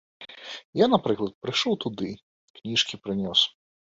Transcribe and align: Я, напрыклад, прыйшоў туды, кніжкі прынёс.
Я, 0.79 0.85
напрыклад, 0.93 1.33
прыйшоў 1.43 1.77
туды, 1.85 2.09
кніжкі 2.61 2.95
прынёс. 3.07 3.39